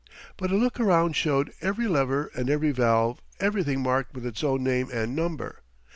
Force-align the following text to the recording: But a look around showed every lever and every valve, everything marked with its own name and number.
But 0.35 0.49
a 0.49 0.55
look 0.57 0.79
around 0.79 1.15
showed 1.15 1.53
every 1.61 1.85
lever 1.87 2.31
and 2.33 2.49
every 2.49 2.71
valve, 2.71 3.21
everything 3.39 3.81
marked 3.83 4.15
with 4.15 4.25
its 4.25 4.43
own 4.43 4.63
name 4.63 4.89
and 4.91 5.15
number. 5.15 5.61